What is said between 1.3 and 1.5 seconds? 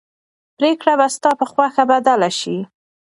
په